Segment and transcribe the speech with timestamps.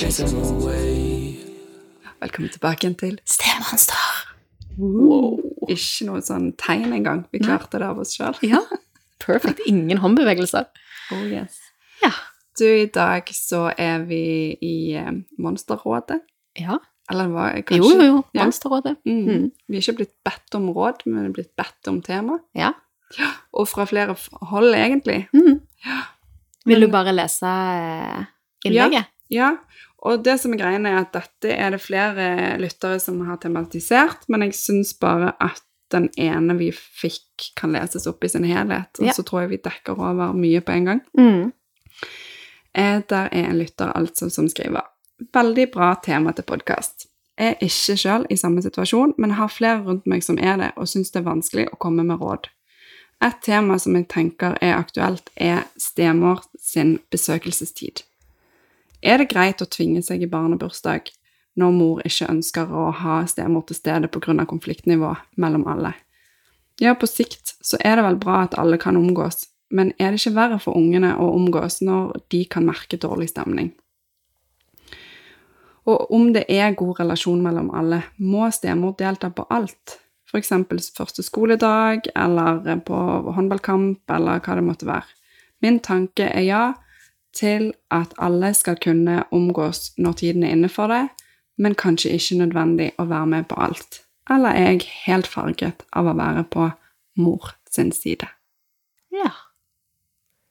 [0.00, 1.36] chase them away.
[2.20, 4.04] Velkommen tilbake igjen til Stemonster.
[4.80, 5.40] Wow.
[5.68, 7.26] Ikke noe sånn tegn engang.
[7.34, 8.38] Vi klarte det av oss sjøl.
[8.46, 8.62] Ja.
[9.20, 9.60] Perfect.
[9.68, 10.68] Ingen håndbevegelser.
[11.10, 11.56] Oh, yes.
[12.04, 12.12] Ja.
[12.54, 14.20] Du, i dag så er vi
[14.62, 15.08] i eh,
[15.42, 16.20] Monsterrådet.
[16.60, 16.76] Ja.
[17.10, 17.48] Eller hva?
[17.66, 17.80] Kanskje?
[17.82, 18.92] Jo, jo, jo, Monsterrådet.
[19.02, 19.10] Ja.
[19.10, 19.24] Mm.
[19.26, 19.48] Mm.
[19.66, 22.38] Vi er ikke blitt bedt om råd, men vi er blitt bedt om tema.
[22.54, 22.70] Ja.
[23.58, 24.14] Og fra flere
[24.52, 25.24] hold, egentlig.
[25.34, 25.58] Mm.
[26.70, 27.50] Vil Men- du bare lese
[28.62, 29.02] innlegget?
[29.02, 29.04] Ja.
[29.30, 29.50] Ja,
[30.02, 34.24] og det som er greia, er at dette er det flere lyttere som har tematisert,
[34.28, 38.88] men jeg syns bare at den ene vi fikk, kan leses opp i sin helhet,
[39.00, 39.12] og Ja.
[39.12, 41.00] så tror jeg vi dekker over mye på en gang.
[41.18, 41.52] Mm.
[42.74, 44.82] Eh, Der er en lytter altså som skriver
[45.34, 47.06] Veldig bra tema til podkast.
[47.38, 50.72] Jeg er ikke sjøl i samme situasjon, men har flere rundt meg som er det,
[50.76, 52.48] og syns det er vanskelig å komme med råd.
[53.22, 58.02] Et tema som jeg tenker er aktuelt, er stemor sin besøkelsestid.
[59.00, 61.08] Er det greit å tvinge seg i barnebursdag
[61.60, 64.44] når mor ikke ønsker å ha stemor til stede pga.
[64.46, 65.94] konfliktnivå mellom alle?
[66.80, 70.20] Ja, på sikt så er det vel bra at alle kan omgås, men er det
[70.20, 73.72] ikke verre for ungene å omgås når de kan merke dårlig stemning?
[75.88, 79.98] Og om det er god relasjon mellom alle, må stemor delta på alt?
[80.30, 80.52] F.eks.
[80.94, 82.96] første skoledag, eller på
[83.34, 85.08] håndballkamp, eller hva det måtte være.
[85.60, 86.64] Min tanke er ja
[87.36, 91.08] til at alle skal kunne omgås når tiden er inne for det,
[91.60, 94.02] men kanskje ikke nødvendig å være med på alt.
[94.30, 96.70] Eller er jeg helt farget av å være på
[97.20, 98.28] mor sin side?
[99.12, 99.30] Ja.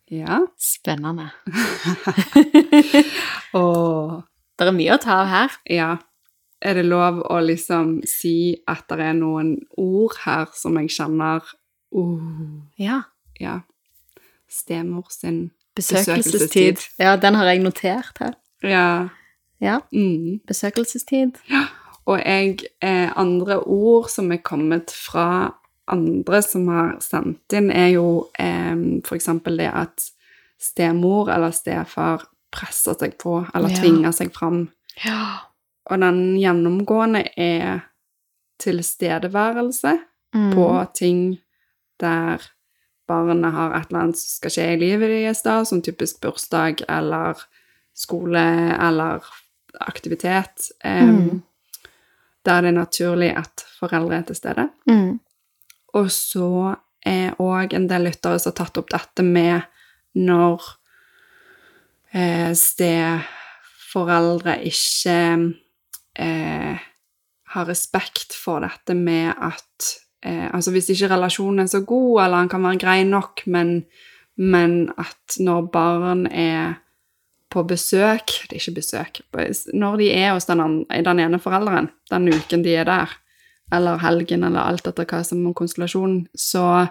[0.09, 0.39] Ja.
[0.57, 1.29] Spennende.
[3.53, 4.23] Og
[4.59, 5.57] Det er mye å ta av her.
[5.69, 5.89] ja,
[6.61, 11.45] er det lov å liksom si at det er noen ord her som jeg kjenner
[11.95, 13.03] uh, Ja.
[13.39, 13.61] Ja.
[14.49, 16.83] Stemor sin Besøkelsestid.
[16.99, 18.33] Ja, den har jeg notert her.
[18.63, 19.07] Ja.
[19.61, 19.79] Ja.
[19.93, 20.39] Mm.
[20.47, 21.37] Besøkelsestid.
[22.05, 25.53] Og jeg, eh, andre ord som er kommet fra
[25.87, 28.75] andre som har sendt inn, er jo eh,
[29.15, 30.09] eksempel det at
[30.59, 33.75] stemor eller stefar presser seg på, eller Ja.
[33.81, 34.69] tvinger seg fram.
[35.05, 35.37] Ja.
[35.89, 37.79] Og den gjennomgående er
[38.59, 39.99] tilstedeværelse
[40.35, 40.53] Mm.
[40.53, 41.37] på ting
[41.99, 42.37] der
[43.09, 46.83] barnet har et eller annet som skal skje i livet deres, da, som typisk bursdag
[46.87, 47.41] eller
[47.97, 48.45] skole
[48.77, 49.25] eller
[49.85, 50.71] aktivitet.
[50.85, 51.41] um, Mm.
[52.45, 54.69] Der det er naturlig at foreldre er til stede.
[54.87, 55.19] Mm.
[55.93, 56.75] Og så
[57.05, 59.61] er òg en del lyttere som har tatt opp dette med
[60.15, 60.61] når
[62.13, 65.53] eh, steforeldre ikke
[66.15, 66.77] eh,
[67.53, 69.93] har respekt for dette med at
[70.23, 73.85] eh, Altså hvis ikke relasjonen er så god, eller han kan være grei nok, men,
[74.37, 76.73] men at når barn er
[77.49, 79.21] på besøk Det er ikke besøk
[79.73, 83.17] Når de er hos den, andre, den ene forelderen den uken de er der,
[83.73, 86.87] eller helgen, eller alt etter hva som er konstellasjonen, så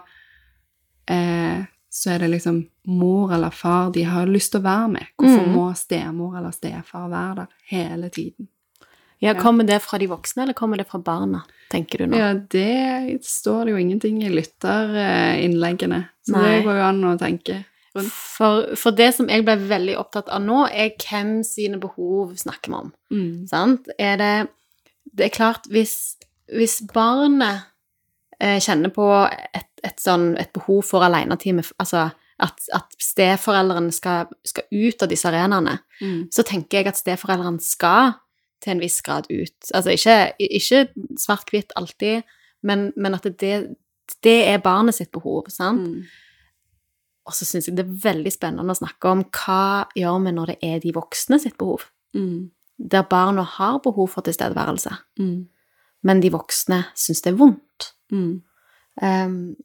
[1.11, 5.07] eh, så er det liksom mor eller far de har lyst til å være med.
[5.19, 5.55] Hvorfor Mm.
[5.55, 8.49] må stemor eller stefar være der hele tiden?
[9.21, 11.41] Ja, Kommer det fra de voksne, eller kommer det fra barna,
[11.73, 12.19] tenker du nå?
[12.21, 17.57] Ja, det står det jo ingenting i lytterinnleggene, så det går jo an å tenke
[17.97, 18.13] rundt.
[18.15, 22.71] For, for det som jeg ble veldig opptatt av nå, er hvem sine behov snakker
[22.71, 22.93] vi om.
[23.11, 23.33] Mm.
[23.51, 23.91] Sant?
[23.99, 24.35] Er det
[25.19, 26.15] Det er klart, hvis,
[26.53, 27.65] hvis barnet
[28.39, 34.29] eh, kjenner på et, et, sånn, et behov for alenetime, Altså at, at steforeldrene skal,
[34.47, 36.29] skal ut av disse arenaene, Mm.
[36.31, 38.13] så tenker jeg at steforeldrene skal
[38.63, 39.71] til en viss grad ut.
[39.75, 40.81] Altså ikke, ikke
[41.21, 42.23] svart-hvitt alltid,
[42.67, 43.53] men, men at det,
[44.25, 45.87] det er barnet sitt behov, sant?
[45.87, 46.03] Mm.
[47.29, 50.53] Og så syns jeg det er veldig spennende å snakke om hva gjør vi når
[50.55, 51.85] det er de voksne sitt behov.
[52.17, 52.49] Mm.
[52.79, 55.49] Der barna har behov for tilstedeværelse, Mm.
[56.03, 57.93] men de voksne syns det er vondt.
[58.13, 58.41] Mm.
[59.03, 59.57] Ehm,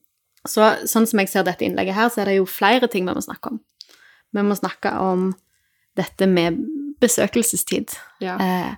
[0.46, 3.14] så sånn som jeg ser dette innlegget her, så er det jo flere ting vi
[3.16, 3.62] må snakke om.
[4.34, 5.30] Vi må snakke om
[5.96, 6.58] dette med
[7.04, 7.94] besøkelsestid.
[8.24, 8.38] Ja.
[8.40, 8.74] eh,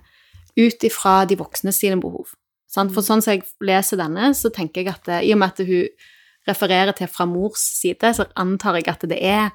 [0.56, 2.34] ut ifra de voksne sine behov.
[2.68, 2.92] Sant?
[2.94, 5.66] For sånn som jeg leser denne, så tenker jeg at eh, i og med at
[5.68, 5.86] hun
[6.48, 9.48] refererer til fra mors side, så antar jeg at det er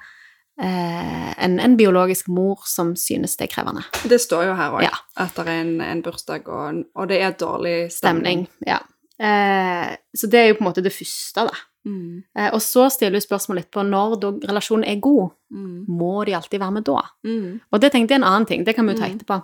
[0.60, 3.82] eh, en, en biologisk mor som synes det er krevende.
[4.08, 4.94] Det står jo her òg, Ja.
[5.16, 8.46] at det er en, en bursdag, og, og det er dårlig stemning.
[8.46, 8.48] Stemning.
[8.68, 8.78] Ja.
[9.18, 11.54] Eh, så det er jo på en måte det første, da.
[11.84, 12.22] Mm.
[12.38, 15.32] Eh, og så stiller du spørsmål litt på når da relasjonen er god.
[15.50, 15.84] Mm.
[15.88, 17.00] Må de alltid være med da?
[17.26, 17.60] Mm.
[17.72, 18.64] Og det tenkte jeg en annen ting.
[18.64, 19.16] Det kan vi jo ta Mm.
[19.18, 19.42] etterpå.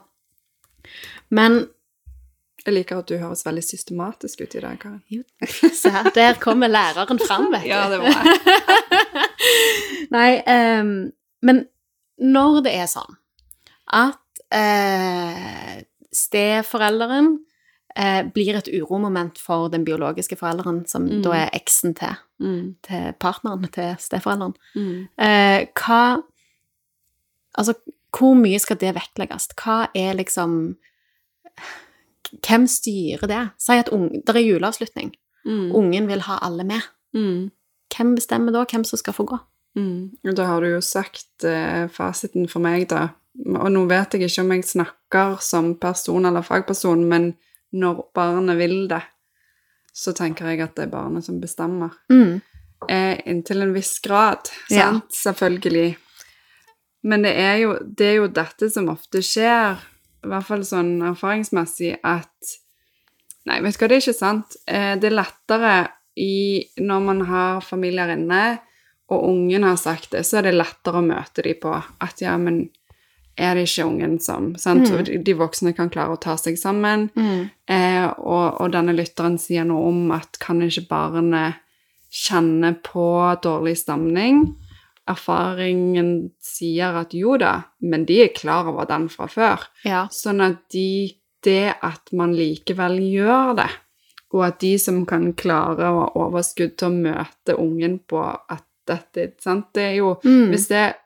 [1.31, 1.69] Men
[2.67, 5.25] Jeg liker at du høres veldig systematisk ut i dag, Karin.
[5.73, 7.69] se her, der kommer læreren fram, vet du.
[7.69, 8.19] Ja, det var jeg.
[10.11, 10.82] Nei, eh,
[11.43, 11.62] men
[12.20, 13.15] når det er sånn
[13.94, 15.79] at eh,
[16.12, 17.38] steforelderen
[17.98, 21.22] eh, blir et uromoment for den biologiske forelderen, som Mm.
[21.22, 22.74] da er eksen til, Mm.
[22.82, 25.08] til partneren til steforelderen, Mm.
[25.18, 26.22] eh, hva
[27.58, 27.74] Altså,
[28.16, 29.48] hvor mye skal det vektlegges?
[29.56, 30.76] Hva er liksom
[32.46, 33.50] Hvem styrer det?
[33.58, 35.14] Si at unge, det er juleavslutning.
[35.46, 35.70] Mm.
[35.74, 36.82] Ungen vil ha alle med.
[37.14, 37.50] Mm.
[37.96, 39.38] Hvem bestemmer da hvem som skal få gå?
[39.78, 40.10] Mm.
[40.36, 43.08] Da har du jo sagt eh, fasiten for meg, da.
[43.46, 47.34] Og nå vet jeg ikke om jeg snakker som person eller fagperson, men
[47.76, 49.03] når barnet vil det,
[49.93, 51.97] så tenker jeg at det er barnet som bestemmer.
[52.12, 52.38] Mm.
[52.88, 54.93] Eh, inntil en viss grad, Ja.
[55.11, 55.97] Selvfølgelig.
[57.03, 59.79] Men det er, jo, det er jo dette som ofte skjer,
[60.25, 62.56] i hvert fall sånn erfaringsmessig, at
[63.49, 64.56] Nei, vet du hva, det er ikke sant.
[64.69, 65.75] Eh, det er lettere
[66.20, 68.59] i, når man har familier inne,
[69.09, 72.35] og ungen har sagt det, så er det lettere å møte dem på at ja,
[72.37, 72.67] men
[73.38, 74.90] er det ikke ungen som sant?
[74.90, 75.23] Mm.
[75.25, 77.08] De, voksne kan klare å ta seg sammen.
[77.14, 77.49] Mm.
[77.70, 81.62] Eh, og, og denne lytteren sier noe om at kan ikke barnet
[82.11, 83.08] kjenne på
[83.44, 84.43] dårlig stemning?
[85.08, 89.69] Erfaringen sier at jo da, men de er klar over den fra før.
[89.87, 90.06] Ja.
[90.12, 91.14] Sånn at de,
[91.46, 93.70] det at man likevel gjør det,
[94.37, 98.67] og at de som kan klare å ha overskudd til å møte ungen på at
[98.88, 99.70] dette sant?
[99.76, 100.50] Det er jo Mm.
[100.52, 100.96] Hvis det er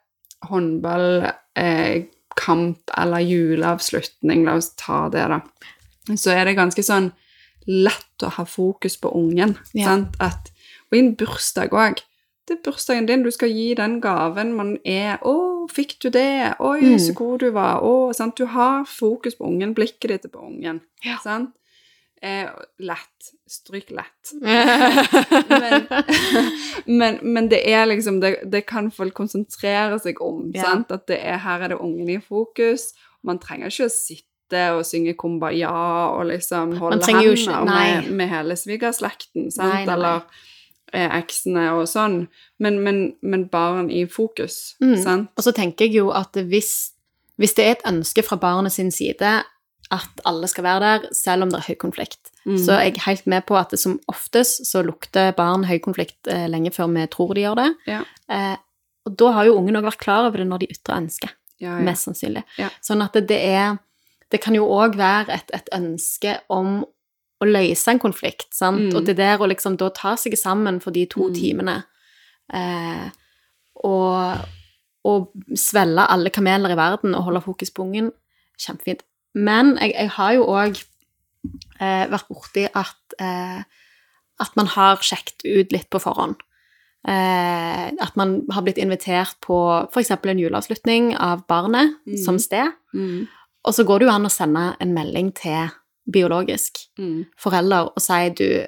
[0.49, 5.41] håndball, eh, kamp eller juleavslutning, la oss ta det, da,
[6.15, 7.11] så er det ganske sånn
[7.67, 9.55] lett å ha fokus på ungen.
[9.73, 9.85] Ja.
[9.93, 10.17] Sant?
[10.19, 10.51] At,
[10.91, 12.01] og i en bursdag òg.
[12.43, 16.55] Det er bursdagen din, du skal gi den gaven man er 'Å, fikk du det?
[16.59, 16.99] Oi, Mm.
[16.99, 18.35] så god du var.' Å, sant?
[18.35, 20.81] Du har fokus på ungen, blikket ditt er på ungen.
[21.05, 21.17] Ja.
[21.23, 21.51] Sant?
[22.21, 23.31] Eh, lett.
[23.47, 24.33] Stryk lett.
[24.41, 25.87] men,
[26.85, 30.51] men, men det er liksom det, det kan folk konsentrere seg om.
[30.55, 30.63] Ja.
[30.67, 30.91] Sant?
[30.91, 32.91] At det er, her er det ungen i fokus.
[33.23, 35.69] Man trenger ikke å sitte og synge kumbaya
[36.13, 39.69] og liksom holde hender med, med hele svigerslekten, sant?
[39.71, 39.93] Nei, nei, nei.
[39.95, 40.21] eller
[40.93, 42.19] eh, eksene og sånn.
[42.61, 44.97] Men, men, men barn i fokus, Mm.
[45.01, 45.31] sant?
[45.37, 46.91] Og så tenker jeg jo at hvis,
[47.41, 49.39] hvis det er et ønske fra barnet sin side
[49.93, 52.57] at alle skal være der, selv om det er høy konflikt, Mm.
[52.59, 56.73] så er helt med på at det som oftest så lukter barn høykonflikt eh, lenge
[56.75, 57.69] før vi tror de gjør det.
[57.87, 58.01] Ja.
[58.29, 58.57] Eh,
[59.07, 61.29] og da har jo ungen òg vært klar over det når de ytrer ønske,
[61.63, 61.83] ja, ja.
[61.87, 62.43] mest sannsynlig.
[62.83, 63.77] Sånn at det, det er
[64.31, 66.81] Det kan jo òg være et, et ønske om
[67.39, 68.95] å løse en konflikt, sant, Mm.
[68.97, 71.33] og det der å liksom da ta seg sammen for de to Mm.
[71.35, 71.83] timene
[72.53, 73.09] eh,
[73.83, 74.37] og,
[75.05, 78.11] og svelge alle kameler i verden og holde fokus på ungen,
[78.59, 79.03] kjempefint.
[79.33, 80.77] Men jeg, jeg har jo òg
[81.81, 83.61] eh, vært borti at, eh,
[84.39, 86.35] at man har sjekket ut litt på forhånd.
[87.07, 89.57] Eh, at man har blitt invitert på
[89.91, 90.11] f.eks.
[90.15, 92.17] en juleavslutning av barnet Mm.
[92.23, 92.71] som sted.
[92.93, 93.27] Mm.
[93.65, 95.69] Og så går det jo an å sende en melding til
[96.11, 97.25] biologisk Mm.
[97.37, 98.65] forelder og si du,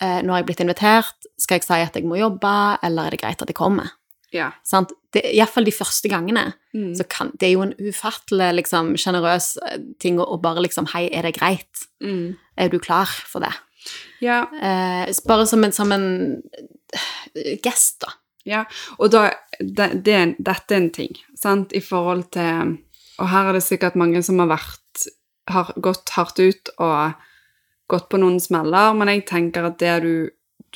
[0.00, 3.10] eh, nå har jeg blitt invitert, skal jeg si at jeg må jobbe, eller er
[3.10, 3.90] det greit at jeg kommer?
[4.36, 4.50] Ja.
[4.66, 4.92] Sant?
[5.14, 6.50] Det, Iallfall de første gangene.
[6.76, 6.90] Mm.
[6.98, 11.06] Så kan, det er jo en ufattelig liksom, sjenerøs eh, ting å, bare liksom Hei,
[11.08, 11.86] er det greit?
[12.04, 12.36] Mm.
[12.60, 13.54] Er du klar for det?
[14.18, 14.44] ja.
[14.62, 16.06] Eh, bare som en, som en
[16.94, 18.14] eh, gest, da.
[18.46, 18.62] Ja,
[18.98, 19.28] og da,
[19.58, 22.76] det, det, dette er en ting, sant, i forhold til
[23.18, 25.06] Og her er det sikkert mange som har vært
[25.50, 27.16] Har gått hardt ut og
[27.90, 30.14] gått på noen smeller, men jeg tenker at det du,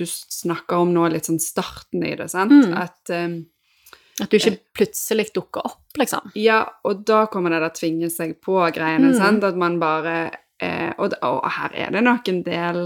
[0.00, 2.52] du snakker om nå, litt sånn starten i det, sant?
[2.52, 2.72] Mm.
[2.80, 3.34] At um,
[4.20, 6.32] At du ikke plutselig dukker opp, liksom.
[6.36, 9.18] Ja, og da kommer det der tvinge seg på greiene, Mm.
[9.20, 9.44] sant?
[9.48, 10.16] At man bare
[10.60, 12.82] eh, og, og her er det nok en del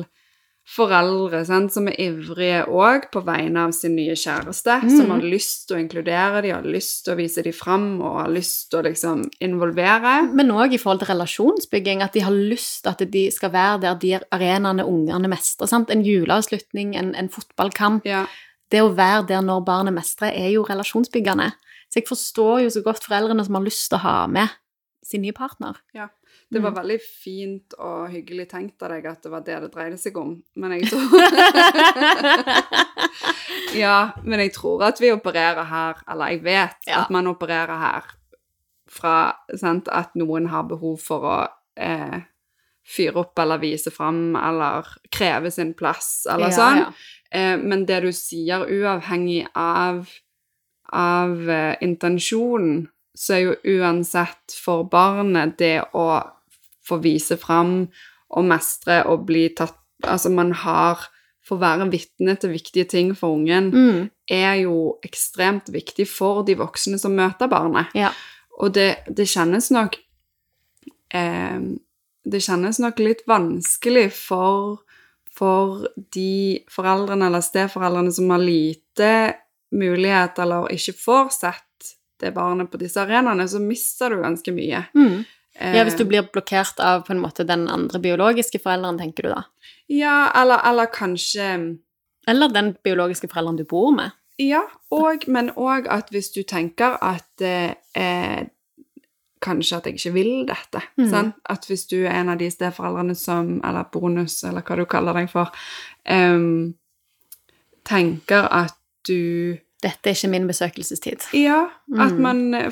[0.66, 4.96] foreldre sant, som er ivrige òg på vegne av sin nye kjæreste, Mm.
[4.96, 8.20] som har lyst til å inkludere de, har lyst til å vise dem fram og
[8.22, 10.32] har lyst til å liksom involvere.
[10.32, 13.80] Men òg i forhold til relasjonsbygging, at de har lyst til at de skal være
[13.80, 15.68] der de arenaene ungene mestrer.
[15.68, 15.90] Sant?
[15.90, 18.04] En juleavslutning, en, en fotballkamp.
[18.06, 18.26] Ja.
[18.70, 21.52] Det å være der når barnet mestrer, er jo relasjonsbyggende.
[21.92, 24.48] Så jeg forstår jo så godt foreldrene som har lyst til å ha med
[25.04, 25.76] sin nye partner.
[26.50, 26.76] Det var Mm.
[26.82, 30.42] veldig fint og hyggelig tenkt av deg at det var det det dreide seg om,
[30.56, 31.10] men jeg tror
[33.74, 37.00] Ja, men jeg tror at vi opererer her, eller jeg vet Ja.
[37.02, 38.02] at man opererer her
[38.88, 42.20] fra sant, at noen har behov for å eh,
[42.86, 46.78] fyre opp eller vise fram eller kreve sin plass eller Ja, sånn.
[46.78, 46.92] ja.
[47.32, 50.06] Eh, men det du sier, uavhengig av,
[50.92, 56.08] av eh, intensjonen, så er jo uansett for barnet det å
[56.84, 57.86] få vise fram
[58.34, 61.06] og mestre og bli tatt Altså, man har
[61.44, 64.10] Få være vitne til viktige ting for ungen Mm.
[64.30, 67.86] er jo ekstremt viktig for de voksne som møter barnet.
[67.94, 68.10] Ja.
[68.58, 69.96] Og det, det kjennes nok
[71.12, 71.60] eh,
[72.24, 74.80] det kjennes nok litt vanskelig for,
[75.30, 75.84] for
[76.16, 79.10] de foreldrene eller steforeldrene som har lite
[79.74, 81.63] mulighet eller ikke får sett
[82.24, 84.84] det barnet på disse arenaene, så mister du ganske mye.
[84.96, 85.24] Mm.
[85.54, 89.28] Eh, Ja, hvis du blir blokkert av på en måte den andre biologiske forelderen, tenker
[89.28, 89.44] du da?
[89.92, 91.78] Ja, eller, eller kanskje
[92.26, 94.10] Eller den biologiske forelderen du bor med?
[94.40, 98.46] Ja, og, men òg at hvis du tenker at eh, eh,
[99.44, 100.80] Kanskje at jeg ikke vil dette.
[100.96, 101.34] Mm.
[101.52, 105.18] At hvis du er en av de steforeldrene som Eller bonus, eller hva du kaller
[105.18, 105.52] deg for,
[106.08, 106.72] um,
[107.84, 108.72] tenker at
[109.04, 111.26] du Dette er ikke min besøkelsestid.
[111.36, 111.58] Ja,
[112.00, 112.20] at Mhm.
[112.22, 112.70] man eh,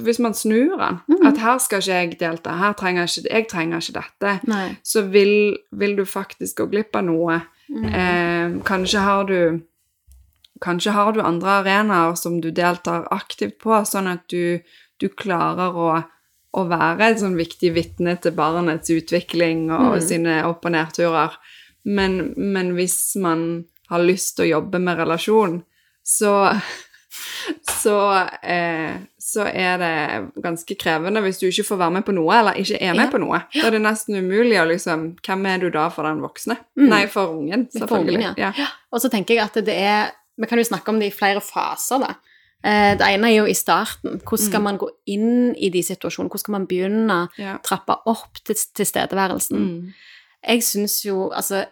[0.00, 1.26] Hvis man snur den, mm.
[1.26, 4.76] at her skal ikke jeg delta, her trenger jeg ikke Jeg trenger ikke dette, Nei.
[4.82, 7.40] så vil, vil du faktisk gå glipp av noe.
[7.68, 7.84] Mm.
[7.84, 9.60] Eh, kanskje har du
[10.62, 14.60] Kanskje har du andre arenaer som du deltar aktivt på, sånn at du,
[15.02, 15.88] du klarer å,
[16.54, 20.00] å være et sånn viktig vitne til barnets utvikling og Mm.
[20.00, 21.36] sine opp- og nedturer.
[21.84, 25.64] Men, men hvis man har lyst til å jobbe med relasjon,
[26.04, 26.34] så
[27.82, 27.96] så,
[28.42, 32.58] eh, så er det ganske krevende hvis du ikke får være med på noe, eller
[32.60, 33.10] ikke er med Ja.
[33.12, 33.40] på noe.
[33.54, 36.56] Da er det nesten umulig å liksom Hvem er du da for den voksne?
[36.78, 36.88] Mm.
[36.88, 38.18] Nei, for ungen, For selvfølgelig.
[38.18, 38.52] ungen, ja.
[38.56, 38.66] ja.
[38.92, 41.40] Og så tenker jeg at det er Vi kan jo snakke om det i flere
[41.40, 42.14] faser, da.
[42.64, 44.18] Eh, Det ene er jo i starten.
[44.24, 44.64] Hvordan skal Mm.
[44.64, 46.28] man gå inn i de situasjonene?
[46.30, 49.56] Hvordan skal man begynne å trappe opp til tilstedeværelsen?
[49.58, 49.92] Mm.
[50.48, 51.66] Jeg syns jo Altså,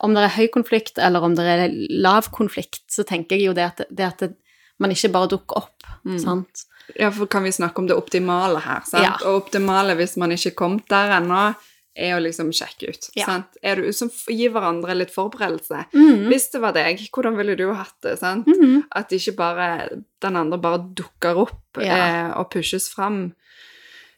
[0.00, 3.54] om det er høy konflikt, eller om det er lav konflikt, så tenker jeg jo
[3.56, 4.34] det at, det at det,
[4.78, 5.72] man ikke bare dukker opp,
[6.06, 6.18] Mm.
[6.22, 6.64] sant?
[6.94, 9.02] ja, for kan vi snakke om det optimale her, sant?
[9.02, 9.16] Ja.
[9.26, 11.56] Og optimale, hvis man ikke er kommet der ennå,
[11.96, 13.24] er å liksom sjekke ut, Ja.
[13.26, 13.56] sant?
[13.62, 15.86] Er du som gir hverandre litt forberedelse?
[15.94, 16.28] Mm.
[16.28, 18.46] Hvis det var deg, hvordan ville du hatt det, sant?
[18.46, 18.84] Mm.
[18.94, 19.88] At ikke bare
[20.20, 21.96] den andre bare dukker opp Ja.
[21.96, 23.32] eh, og pushes fram.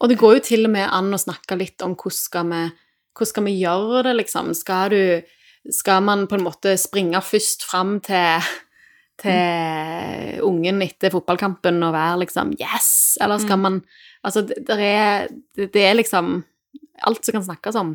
[0.00, 2.72] Og det går jo til og med an å snakke litt om hvordan skal vi,
[3.16, 4.54] hvordan skal vi gjøre det, liksom.
[4.54, 5.22] Skal du
[5.70, 8.40] Skal man på en måte springe først fram til
[9.18, 13.16] til ungen etter fotballkampen og være liksom Yes!
[13.20, 13.62] Eller skal Mm.
[13.62, 13.82] man
[14.24, 16.44] Altså, det, det, er, det, er liksom
[17.06, 17.92] Alt som kan snakkes om,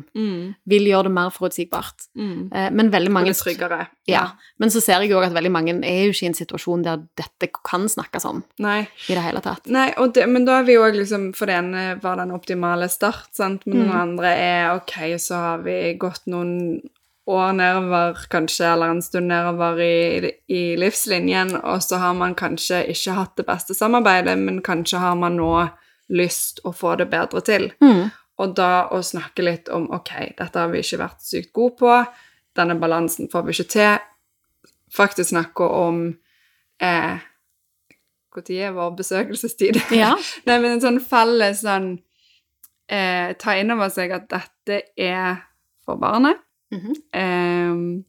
[0.66, 2.06] vil gjøre det mer forutsigbart.
[2.16, 2.48] Mm.
[2.54, 3.86] Eh, Men veldig Og mange litt tryggere.
[4.08, 4.30] Ja.
[4.58, 7.02] Men så ser jeg jo at veldig mange er jo ikke i en situasjon der
[7.16, 8.88] dette kan snakkes om Nei.
[9.08, 9.66] i det hele tatt.
[9.66, 12.32] Nei, og det, men da er vi jo òg liksom For det ene var den
[12.32, 13.66] optimale start, sant?
[13.66, 13.84] Men Mm.
[13.88, 16.80] den andre er ok, så har vi gått noen
[17.26, 22.82] år nedover, kanskje, eller en stund nedover i, i livslinjen, og så har man kanskje
[22.92, 25.54] ikke hatt det beste samarbeidet, men kanskje har man nå
[26.12, 27.70] lyst å få det bedre til.
[27.80, 28.10] Mm.
[28.42, 31.94] Og da å snakke litt om ok, dette har vi ikke vært sykt gode på,
[32.54, 34.02] denne balansen får vi ikke til.
[34.94, 36.04] Faktisk snakke om
[36.78, 37.22] eh,
[38.34, 39.80] Når er vår besøkelsestid?
[39.90, 40.12] Ja.
[40.46, 41.96] Nei, men en sånn felles sånn
[42.86, 45.40] eh, Ta inn over seg at dette er
[45.86, 46.43] for barnet.
[46.74, 46.94] Mhm.
[47.12, 48.02] Eh,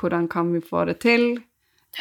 [0.00, 1.36] hvordan kan vi få det til?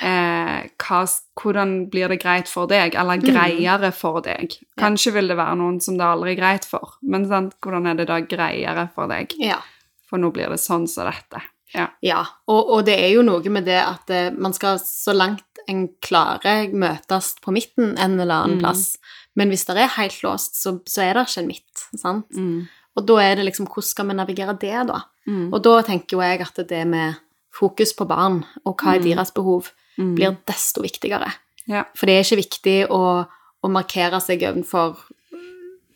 [0.02, 1.02] Eh, hva,
[1.40, 3.30] hvordan blir det greit for deg, eller Mhm.
[3.32, 4.52] greiere for deg?
[4.78, 7.96] Kanskje vil det være noen som det aldri er greit for, men sant, hvordan er
[7.96, 9.34] det da greiere for deg?
[9.40, 9.62] ja.
[10.08, 11.42] For nå blir det sånn som dette.
[11.74, 11.88] Ja.
[12.04, 15.42] Ja, og, og det er jo noe med det at eh, man skal så langt
[15.68, 18.62] en klarer møtes på midten en eller annen Mm.
[18.62, 18.98] plass.
[19.36, 22.30] Men hvis det er helt låst, så, så er det ikke en midt, sant?
[22.38, 22.68] Mm.
[22.96, 25.02] Og da er det liksom, hvordan skal vi navigere det da?
[25.28, 25.50] Mm.
[25.54, 27.16] Og da tenker jo jeg at det med
[27.56, 29.04] fokus på barn, og hva er Mm.
[29.10, 30.16] deres behov, Mm.
[30.16, 31.32] blir desto viktigere.
[31.68, 31.84] Ja.
[31.96, 33.26] For det er ikke viktig å,
[33.64, 34.98] å markere seg overfor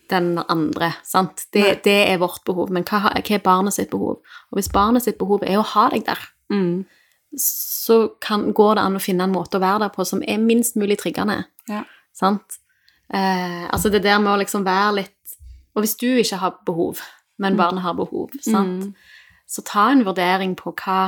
[0.09, 1.45] den andre, sant?
[1.53, 4.17] Det, det er vårt behov, men hva, hva er barnet sitt behov?
[4.51, 6.85] Og hvis barnet sitt behov er å ha deg der, Mm.
[7.37, 10.37] så kan, går det an å finne en måte å være der på som er
[10.41, 11.45] minst mulig triggende.
[11.69, 11.83] Ja.
[12.13, 12.57] Sant?
[13.13, 15.35] Eh, altså det der med å liksom være litt
[15.79, 16.99] Og hvis du ikke har behov,
[17.39, 18.89] men barnet har behov, sant?
[18.89, 18.93] Mm.
[19.47, 20.99] så ta en vurdering på hva,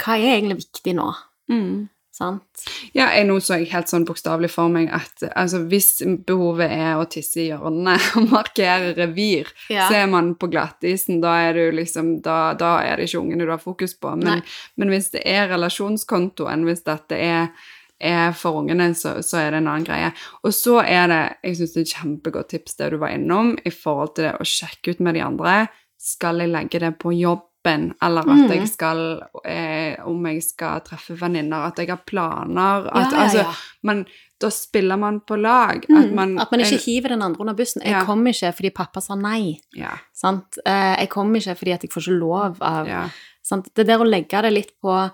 [0.00, 1.10] hva er egentlig viktig nå.
[1.52, 1.86] Mm.
[2.18, 2.64] Sant?
[2.96, 6.96] Ja, jeg, nå så jeg helt sånn bokstavelig for meg at altså, hvis behovet er
[6.98, 9.84] å tisse i hjørnet og markere revir, Ja.
[9.86, 11.20] så er man på glattisen.
[11.22, 14.16] Da er, du liksom, da, da er det ikke ungene du har fokus på.
[14.18, 14.42] Men,
[14.80, 17.52] men hvis det er relasjonskontoen, hvis dette er,
[18.00, 20.12] er for ungene, så, så er det en annen greie.
[20.44, 23.56] Og så er det jeg synes det er et kjempegodt tips det du var innom,
[23.66, 25.68] i forhold til det å sjekke ut med de andre.
[25.98, 28.50] Skal jeg legge det på jobben, eller at Mm.
[28.54, 29.00] jeg skal
[29.44, 33.52] eh, Om jeg skal treffe venninner, at jeg har planer Ja, ja, ja, altså, ja.
[33.82, 34.04] man,
[34.40, 35.84] Da spiller man på lag.
[35.90, 37.82] Mm, At, man, at man ikke hiver den andre under bussen.
[37.82, 38.04] Jeg Ja.
[38.06, 39.58] kom ikke fordi pappa sa nei.
[39.74, 40.56] ja, Sant?
[40.64, 43.08] Eh, jeg kom ikke fordi at jeg får ikke lov av ja,
[43.42, 43.68] sant?
[43.74, 45.10] Det der å legge det litt på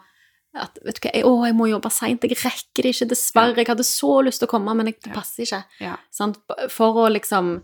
[0.55, 2.23] at vet du hva, jeg, 'Å, jeg må jobbe seint.
[2.23, 3.57] Jeg rekker det ikke, dessverre.
[3.59, 5.97] Jeg hadde så lyst til å komme, men jeg, det passer ikke.' ja.
[6.11, 6.39] Sant?
[6.71, 7.63] For å liksom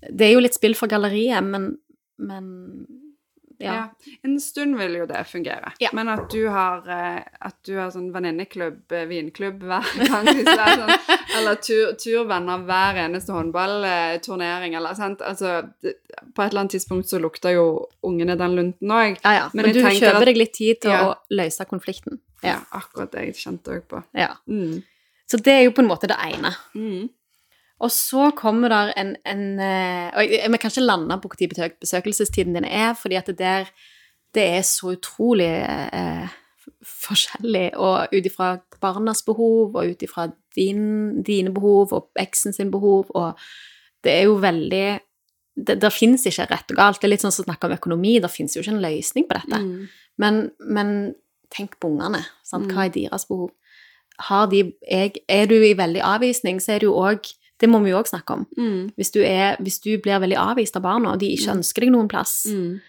[0.00, 1.76] Det er jo litt spill for galleriet, men,
[2.16, 2.46] men
[3.60, 3.72] ja.
[3.74, 4.14] Ja.
[4.24, 5.72] En stund vil jo det fungere.
[5.80, 5.90] Ja.
[5.92, 10.92] Men at du har, eh, at du har sånn venninneklubb, eh, vinklubb hver gang, sånn,
[11.38, 15.20] eller tur, turvenner hver eneste håndballturnering, eller sant.
[15.20, 17.66] Altså, på et eller annet tidspunkt så lukter jo
[18.06, 19.18] ungene den lunten òg.
[19.24, 19.48] ja, ja.
[19.54, 22.18] Men Men, du kjøper at- deg litt tid til å løse konflikten.
[22.42, 22.60] Ja, Ja.
[22.72, 24.02] akkurat det jeg kjente òg på.
[24.14, 24.34] ja.
[24.48, 24.82] Mm.
[25.30, 26.50] Så det er jo på en måte det ene.
[26.74, 27.08] Mm.
[27.80, 31.78] Og så kommer der en, en eh, Og vi kan ikke lande på når besøk,
[31.80, 33.72] besøkelsestiden din er, fordi at det der
[34.34, 36.30] det er så utrolig eh,
[36.86, 42.70] forskjellig, og ut ifra barnas behov, og ut ifra din, dine behov, og eksen sin
[42.70, 43.38] behov, og
[44.04, 45.00] det er jo veldig
[45.60, 47.00] Det, det fins ikke rett og galt.
[47.00, 49.26] Det er litt sånn som å snakke om økonomi, det fins jo ikke en løsning
[49.28, 49.58] på dette.
[49.60, 49.88] Mm.
[50.22, 50.92] Men, men
[51.52, 52.22] tenk på ungene.
[52.46, 52.70] Sant?
[52.70, 53.50] Hva er deres behov?
[54.30, 57.28] Har de, jeg, er du i veldig avvisning, så er det jo òg
[57.60, 58.46] Det må vi jo òg snakke om.
[58.56, 58.92] Mm.
[58.96, 61.90] Hvis du, er, hvis du blir veldig avvist av barna, og de ikke ønsker deg
[61.92, 62.80] noen plass, Mm.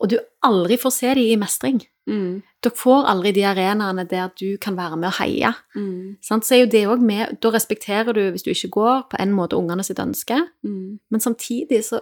[0.00, 2.42] og du aldri får se dem i mestring Mm.
[2.60, 5.54] Dere får aldri de arenaene der du kan være med og heie.
[5.74, 6.16] Mm.
[6.20, 6.44] Sant?
[6.44, 9.32] Så er jo det også med Da respekterer du, hvis du ikke går, på en
[9.32, 10.98] måte ungene sitt ønske, Mm.
[11.10, 12.00] men samtidig så,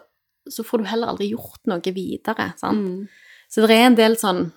[0.50, 2.52] så får du heller aldri gjort noe videre.
[2.58, 2.78] Sant?
[2.82, 3.08] Mm.
[3.48, 4.50] Så det er en del sånn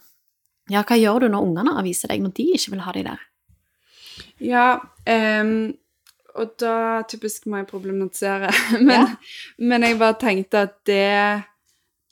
[0.68, 3.20] Ja, hva gjør du når ungene avviser deg, når de ikke vil ha deg der?
[4.40, 5.76] Ja, ehm,
[6.36, 8.50] og da typisk må jeg problematisere.
[8.80, 9.06] Men, Ja.
[9.58, 11.44] men jeg bare tenkte at det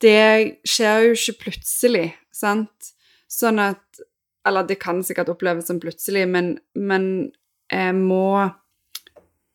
[0.04, 2.90] Det skjer jo ikke plutselig, sant?
[3.32, 4.02] Sånn at
[4.46, 7.32] Eller det kan sikkert oppleves som plutselig, men, men
[7.72, 8.50] jeg må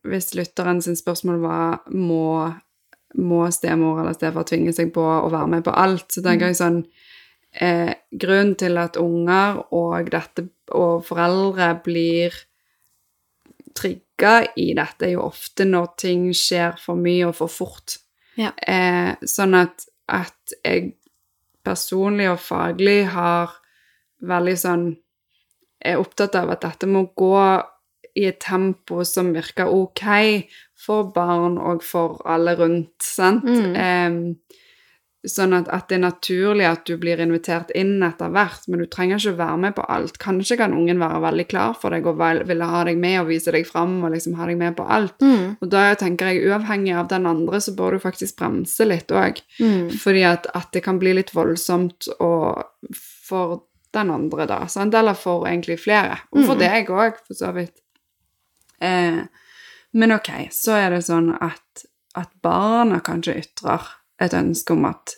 [0.09, 2.49] Hvis lytteren sin spørsmål var må,
[3.21, 6.61] må stemor eller stefar tvinge seg på å være med på alt, så tenker jeg
[6.61, 6.79] sånn
[7.61, 12.33] eh, Grunnen til at unger og dette og foreldre blir
[14.19, 17.99] trigga i dette, er jo ofte når ting skjer for mye og for fort.
[18.37, 18.53] Ja.
[18.67, 20.95] Eh, sånn at, at jeg
[21.65, 23.51] personlig og faglig har
[24.21, 24.97] veldig sånn
[25.79, 27.39] Er opptatt av at dette må gå
[28.19, 30.03] i et tempo som virker ok
[30.75, 33.47] for barn og for alle rundt, sant?
[33.47, 33.77] Mm.
[33.79, 34.67] Eh,
[35.27, 38.87] sånn at, at det er naturlig at du blir invitert inn etter hvert, men du
[38.87, 40.19] trenger ikke være med på alt.
[40.23, 43.51] Kanskje kan ungen være veldig klar for deg og ville ha deg med og vise
[43.53, 45.19] deg fram og liksom ha deg med på alt.
[45.21, 45.57] Mm.
[45.61, 49.43] Og da tenker jeg uavhengig av den andre, så bør du faktisk bremse litt òg.
[49.59, 49.91] Mm.
[49.99, 52.07] Fordi at, at det kan bli litt voldsomt
[53.29, 53.65] for
[53.97, 54.63] den andre, da.
[54.71, 54.95] Sant?
[54.95, 56.21] Eller for egentlig flere.
[56.31, 56.63] Og for Mm.
[56.63, 57.75] deg òg, for så vidt.
[58.81, 59.23] Eh,
[59.99, 63.81] men ok, så er det sånn at, at barna kanskje ytrer
[64.21, 65.15] et ønske om at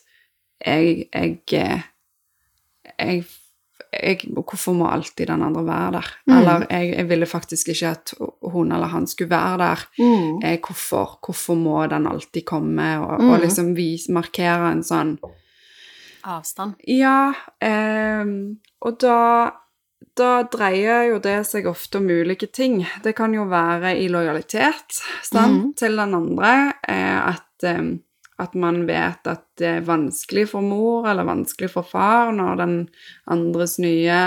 [0.67, 1.83] jeg, jeg, eh,
[2.99, 3.25] jeg,
[3.93, 6.09] jeg Hvorfor må alltid den andre være der?
[6.27, 6.35] Mm.
[6.39, 8.13] Eller jeg, jeg ville faktisk ikke at
[8.53, 9.85] hun eller han skulle være der.
[9.99, 10.43] Mm.
[10.45, 12.91] Eh, hvorfor, hvorfor må den alltid komme?
[13.01, 13.31] Og, Mm.
[13.31, 15.19] og liksom vis, markere en sånn
[16.25, 16.75] Avstand.
[16.87, 18.25] Ja, Eh,
[18.83, 19.51] og da,
[20.17, 22.87] da dreier jo det seg ofte om ulike ting.
[23.03, 25.75] Det kan jo være i lojalitet sant, Mhm.
[25.77, 26.73] til den andre.
[26.89, 28.01] Eh, at, ehm,
[28.41, 32.77] at man vet at det er vanskelig for mor eller vanskelig for far når den
[33.31, 34.21] andres nye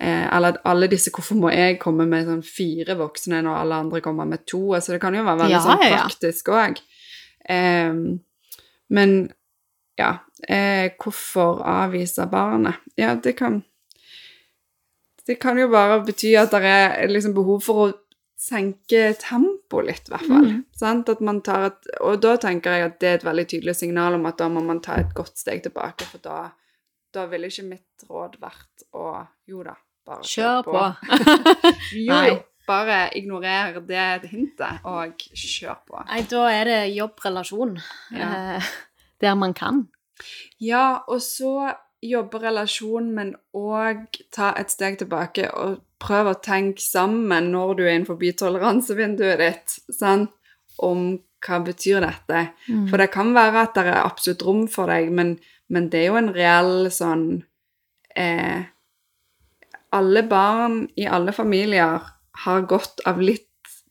[0.00, 4.00] eh, Eller alle disse 'hvorfor må jeg komme med sånn fire voksne når alle andre
[4.00, 4.74] kommer med to'?
[4.74, 6.02] Altså det kan jo være veldig Ja, sånn ja, ja.
[6.04, 6.80] praktisk òg.
[8.90, 9.32] men
[9.98, 12.74] ja, eh, hvorfor avvise barnet?
[12.96, 13.62] Ja, det kan
[15.26, 17.92] Det kan jo bare bety at det er liksom behov for å
[18.36, 20.48] senke tempoet litt, i hvert fall.
[20.50, 20.58] Mm.
[20.76, 21.10] Sant?
[21.12, 24.18] At man tar et, og da tenker jeg at det er et veldig tydelig signal
[24.18, 26.42] om at da må man ta et godt steg tilbake, for da,
[27.16, 29.08] da ville ikke mitt råd vært å
[29.46, 30.84] Jo da, bare Kjør på.
[32.02, 32.28] jo, Nei.
[32.34, 32.44] jo.
[32.66, 36.00] Bare ignorer det hintet, og kjør på.
[36.08, 37.76] Nei, da er det jobbrelasjon.
[38.10, 38.30] Ja.
[38.56, 38.70] Eh,
[39.22, 39.84] der man kan.
[40.58, 41.70] Ja, og så
[42.10, 47.84] jobbe relasjon, men òg ta et steg tilbake og prøve å tenke sammen når du
[47.86, 50.32] er innenfor toleransevinduet ditt, sant?
[50.76, 51.14] om
[51.46, 52.40] hva betyr dette.
[52.68, 52.86] Mm.
[52.90, 55.36] For det kan være at det er absolutt rom for deg, men,
[55.72, 57.26] men det er jo en reell sånn
[58.16, 58.66] eh,
[59.96, 62.10] Alle barn i alle familier
[62.44, 63.48] har godt av litt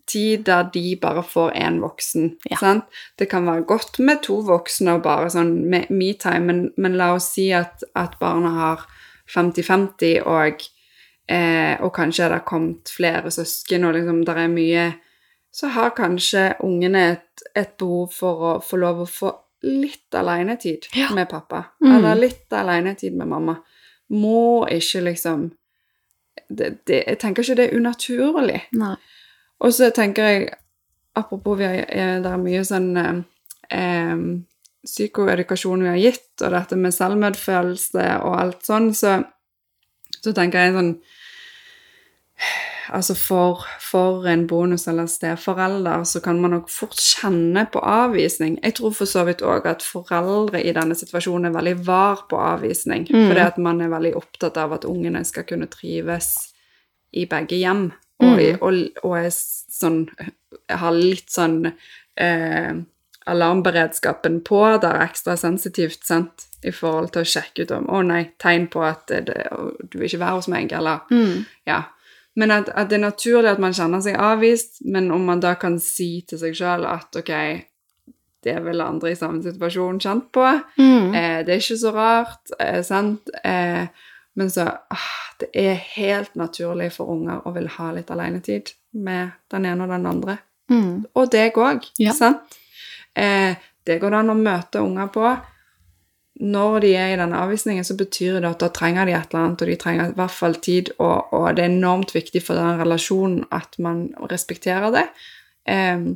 [0.08, 2.38] tid der de bare får én voksen.
[2.50, 2.58] Ja.
[2.62, 2.86] Sant?
[3.20, 5.54] Det kan være godt med to voksne og bare sånn
[5.90, 8.86] me-time, men, men la oss si at, at barna har
[9.34, 10.62] 50-50, og,
[11.30, 14.86] eh, og kanskje det kommet flere søsken, og liksom det er mye
[15.56, 19.30] Så har kanskje ungene et, et behov for å få lov å få
[19.64, 21.08] litt alenetid Ja.
[21.16, 21.96] med pappa, Mm.
[21.96, 23.56] eller litt alenetid med mamma.
[24.10, 25.52] Må ikke liksom
[26.50, 28.62] det, det, Jeg tenker ikke det er unaturlig.
[28.74, 28.96] Nei.
[29.64, 30.50] Og så tenker jeg,
[31.16, 31.86] apropos vi har,
[32.24, 34.18] det er mye sånn eh,
[34.86, 39.20] psykoedukasjon vi har gitt, og dette med selvmedfølelse og alt sånn, så,
[40.20, 40.96] så tenker jeg sånn
[42.94, 48.60] Altså for, for en bonus- eller steforelder så kan man nok fort kjenne på avvisning.
[48.62, 52.38] Jeg tror for så vidt òg at foreldre i denne situasjonen er veldig var på
[52.38, 53.08] avvisning.
[53.10, 53.28] Mm.
[53.30, 56.36] Fordi at man er veldig opptatt av at ungene skal kunne trives
[57.16, 57.88] i begge hjem.
[58.24, 58.58] Og, Mm.
[58.62, 58.74] og,
[59.04, 59.32] og jeg,
[59.76, 60.10] sånn
[60.70, 61.74] Jeg har litt sånn
[62.18, 62.74] eh,
[63.28, 68.22] alarmberedskapen på der ekstra sensitivt, sant, i forhold til å sjekke ut om Å nei,
[68.42, 69.36] tegn på at det,
[69.92, 71.46] du vil ikke være hos meg, eller Mm.
[71.68, 71.84] ja.
[72.38, 75.54] Men at, at det er naturlig at man kjenner seg avvist, men om man da
[75.56, 77.30] kan si til seg sjøl at ok,
[78.44, 80.44] det vil andre i samme situasjon kjent på,
[80.78, 81.16] Mm.
[81.16, 83.30] eh, det er ikke så rart, eh, sant?
[83.44, 83.88] Eh,
[84.36, 89.34] men så ah, Det er helt naturlig for unger å ville ha litt alenetid med
[89.52, 90.38] den ene og den andre.
[90.72, 91.06] Mm.
[91.14, 92.14] Og deg òg, Ja.
[92.16, 92.56] sant?
[93.16, 95.34] Eh, det går det an å møte unger på.
[96.40, 99.44] Når de er i denne avvisningen, så betyr det at da trenger de et eller
[99.44, 102.56] annet, og de trenger i hvert fall tid, og, og det er enormt viktig for
[102.60, 105.06] den relasjonen at man respekterer det.
[105.68, 106.10] Eh,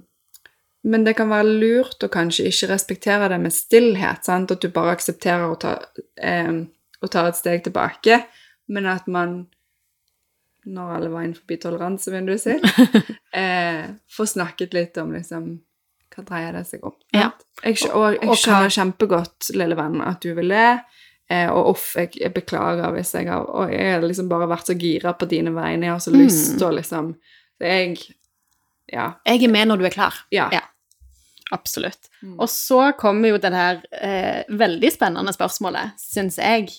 [0.89, 4.51] men det kan være lurt å kanskje ikke respektere det med stillhet, sant?
[4.51, 5.77] at du bare aksepterer å ta,
[6.19, 6.63] eh,
[7.01, 8.21] og tar et steg tilbake,
[8.67, 9.47] men at man
[10.69, 12.65] når alle var innenfor toleransevinduet sitt,
[13.33, 15.47] eh, får snakket litt om liksom
[16.13, 16.95] hva dreier det seg om.
[17.15, 17.29] Ja.
[17.63, 20.65] Jeg, og jeg skjønner kjempegodt, lille venn, at du vil le.
[21.31, 24.65] Eh, og uff, jeg, jeg beklager hvis jeg har Og jeg har liksom bare vært
[24.71, 25.85] så gira på dine vegne.
[25.85, 26.19] Jeg har så Mm.
[26.23, 27.12] lyst til å liksom
[27.62, 27.99] Så jeg
[28.91, 29.13] Ja.
[29.29, 30.15] Jeg er med når du er klar.
[30.33, 30.49] Ja.
[30.51, 30.63] Ja.
[31.53, 32.09] Absolutt.
[32.23, 32.39] Mm.
[32.39, 36.73] Og så kommer jo det her eh, veldig spennende spørsmålet, syns jeg.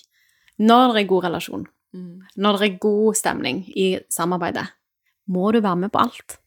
[0.61, 2.21] Når det er god relasjon, Mm.
[2.37, 4.67] når det er god stemning i samarbeidet,
[5.27, 6.37] må du være med på alt?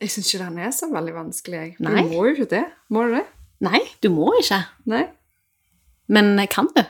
[0.00, 1.76] Jeg syns ikke den er så veldig vanskelig, jeg.
[1.80, 2.02] Nei.
[2.02, 2.64] Du må jo ikke det.
[2.92, 3.24] Må du det?
[3.64, 4.58] Nei, du må ikke.
[4.92, 5.06] Nei.
[6.12, 6.82] Men kan du?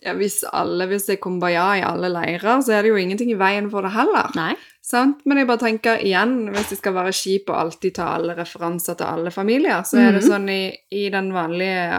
[0.00, 3.30] Ja, hvis alle, hvis det er kumbaya i alle leirer, så er det jo ingenting
[3.32, 4.30] i veien for det heller.
[4.36, 4.52] Nei.
[4.82, 5.24] Sant?
[5.26, 8.94] Men jeg bare tenker igjen, hvis det skal være kjip og alltid ta alle referanser
[8.96, 10.28] til alle familier, så er det Mhm.
[10.30, 11.90] sånn i, i den vanlige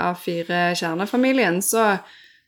[0.53, 1.97] A4-kjernefamilien, så,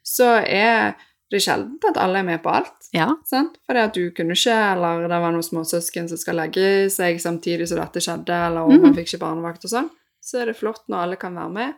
[0.04, 0.96] så er
[1.32, 2.90] det sjelden at alle er med på alt.
[2.96, 3.08] Ja.
[3.28, 3.56] Sant?
[3.68, 7.68] Fordi at du kunne ikke, eller det var noen småsøsken som skal legge seg samtidig
[7.72, 8.82] som dette skjedde, eller Mhm.
[8.82, 9.90] man fikk ikke barnevakt og sånn.
[10.22, 11.74] Så er det flott når alle kan være med,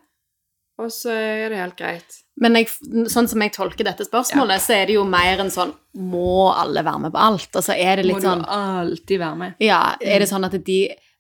[0.81, 2.15] og så er det helt greit.
[2.41, 2.67] Men jeg,
[3.13, 5.69] sånn som jeg tolker dette spørsmålet, så er det jo mer enn sånn
[6.01, 7.51] Må alle være med på alt?
[7.59, 9.53] Altså er det Må litt du sånn alltid være med.
[9.61, 10.79] Ja, er det sånn at de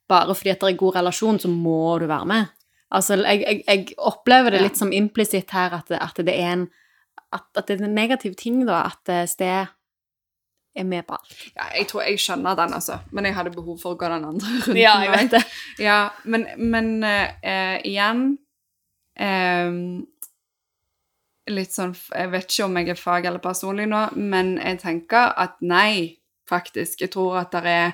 [0.09, 2.49] Bare fordi at det er god relasjon, så må du være med?
[2.93, 4.65] Altså, jeg, jeg, jeg opplever det Ja.
[4.67, 6.65] litt som implisitt her at, det- at det er en
[7.33, 9.67] at, at det er en negativ ting, da, at eh, sted
[10.75, 11.33] er med på alt.
[11.55, 12.99] Ja, jeg tror jeg skjønner den, altså.
[13.11, 14.77] Men jeg hadde behov for å gå den andre runden.
[14.77, 15.41] Ja, jeg vet det.
[15.81, 18.37] Ja, men, men uh, eh, igjen
[21.53, 25.33] Litt sånn Jeg vet ikke om jeg er fag- eller personlig nå, men jeg tenker
[25.37, 26.17] at nei,
[26.49, 27.01] faktisk.
[27.01, 27.93] Jeg tror at det er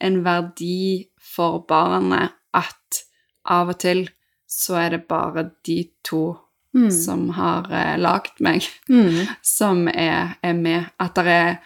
[0.00, 3.04] en verdi for barnet at
[3.46, 4.08] av og til
[4.48, 6.38] så er det bare de to
[6.74, 6.90] Mm.
[6.92, 9.26] som har eh, lagd meg Mm.
[9.42, 10.84] som er, er med.
[11.00, 11.58] At det er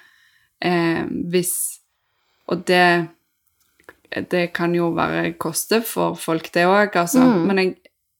[0.62, 1.80] eh, hvis
[2.48, 3.08] Og det
[4.30, 7.18] Det kan jo være koste for folk, det òg, altså.
[7.18, 7.46] Mm.
[7.46, 7.76] Men jeg,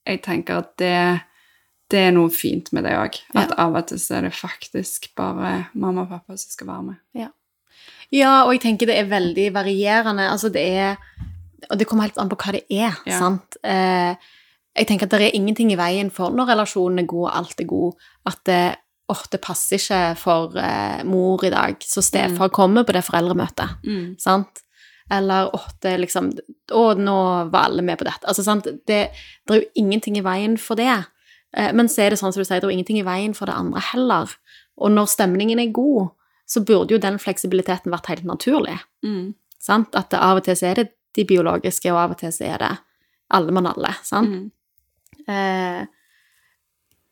[0.07, 1.21] jeg tenker at det,
[1.91, 3.21] det er noe fint med det òg.
[3.35, 3.67] At Ja.
[3.67, 6.97] av og til så er det faktisk bare mamma og pappa som skal være med.
[8.12, 10.27] Ja, og jeg tenker det er veldig varierende.
[10.31, 10.97] Altså det er
[11.71, 13.19] Og det kommer helt an på hva det er, Ja.
[13.21, 13.57] sant?
[13.65, 14.17] Eh,
[14.77, 17.61] jeg tenker at det er ingenting i veien for når relasjonen er god, og alt
[17.61, 17.93] er god,
[18.27, 18.77] at det
[19.09, 23.69] Åh, det passer ikke for eh, mor i dag, så stefar kommer på det foreldremøtet.
[24.19, 24.62] Sant?
[25.12, 26.31] Eller åh, det er liksom
[26.72, 27.16] Å, nå
[27.53, 28.25] var alle med på dette.
[28.31, 28.64] Altså, sant?
[28.88, 30.88] Det, det er jo ingenting i veien for det.
[31.57, 33.35] Eh, Men så er det sånn som du sier, det er jo ingenting i veien
[33.37, 34.33] for det andre heller.
[34.81, 36.14] Og når stemningen er god,
[36.48, 38.79] så burde jo den fleksibiliteten vært helt naturlig.
[39.05, 39.35] Mm.
[39.62, 39.94] Sant?
[39.98, 42.62] At av og til så er det de biologiske, og av og til så er
[42.64, 42.70] det
[43.37, 43.92] alle mann alle.
[44.05, 44.33] Sant?
[44.33, 44.48] Mm.
[45.29, 45.83] Eh,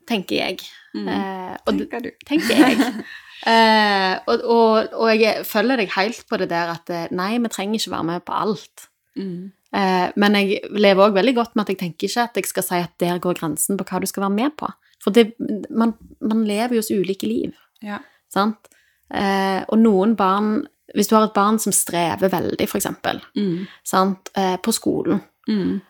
[0.08, 0.64] tenker jeg.
[0.96, 1.08] Mm.
[1.08, 2.10] Eh, Tenker du.
[2.26, 2.78] tenker jeg.
[3.46, 7.48] Eh, og, og, og jeg følger deg helt på det der at eh, nei, vi
[7.48, 8.88] trenger ikke være med på alt.
[9.16, 9.52] Mm.
[9.72, 12.66] Eh, men jeg lever òg veldig godt med at jeg tenker ikke at jeg skal
[12.66, 14.68] si at der går grensen på hva du skal være med på.
[15.00, 15.30] For det,
[15.70, 17.98] man, man lever jo så ulike liv, Ja.
[18.28, 18.68] sant?
[19.14, 23.66] Eh, og noen barn Hvis du har et barn som strever veldig, eksempel, Mm.
[23.86, 24.28] sant?
[24.34, 25.80] På skolen, Mm.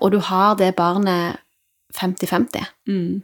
[0.00, 1.36] og du har det barnet
[1.92, 3.22] 50-50, Mm.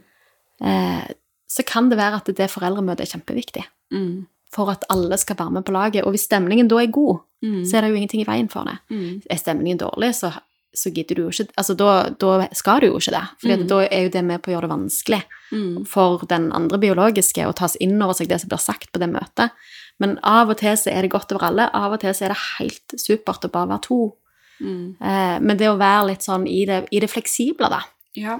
[1.51, 3.65] Så kan det være at det foreldremøtet er kjempeviktig.
[3.91, 4.27] Mm.
[4.51, 6.03] for at alle skal være med på laget.
[6.03, 7.63] Og hvis stemningen da er god, Mm.
[7.65, 8.73] så er det jo ingenting i veien for det.
[8.91, 9.21] Mm.
[9.29, 10.31] Er stemningen dårlig, så,
[10.75, 13.23] så gidder du jo ikke Altså, da, da skal du jo ikke det.
[13.39, 13.67] For Mm.
[13.67, 15.21] da er jo det med på å gjøre det vanskelig
[15.53, 15.85] Mm.
[15.87, 19.09] for den andre biologiske å ta inn over seg det som blir sagt på det
[19.09, 19.51] møtet.
[19.99, 22.29] Men av og til så er det godt over alle, av og til så er
[22.35, 24.13] det helt supert å bare være to.
[24.61, 24.95] Mm.
[25.01, 27.81] Eh, men det å være litt sånn i det, i det fleksible, da.
[28.15, 28.39] Ja.